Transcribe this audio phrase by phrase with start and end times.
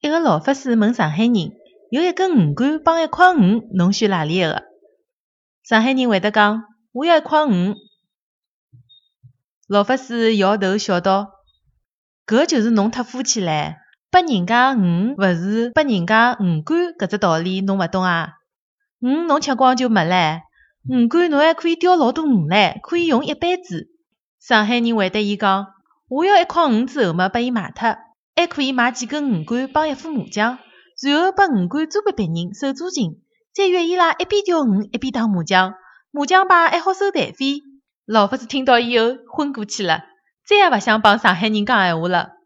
[0.00, 1.34] 一个老法师问上海人
[1.90, 4.62] ：“有一根鱼竿帮一块鱼，侬选哪里一个？”
[5.68, 7.74] 上海人回答讲：“我要一块鱼。”
[9.66, 11.32] 老法师摇头笑道
[12.28, 13.74] ：“搿就是侬太肤浅唻，
[14.12, 18.34] 拨人家鱼勿是拨人家鱼竿，搿只道理侬勿懂啊？
[19.00, 20.42] 鱼侬吃光就没唻，
[20.88, 23.88] 鱼竿侬还可以钓老多鱼唻，可以用一辈子。”
[24.38, 25.66] 上海人回答伊讲
[26.08, 27.98] ：“我要一块鱼之后嘛，拨伊卖脱，
[28.38, 30.58] 还可以买几根鱼竿帮一副麻将，
[31.02, 33.20] 然后把鱼竿租给别人收租金，
[33.52, 35.74] 再约伊拉一边钓鱼一边打麻将，
[36.12, 37.62] 麻将牌还好收台费。”
[38.06, 40.04] 老法子听到以后昏过去了，
[40.46, 42.37] 再也勿想帮上海人讲闲话了。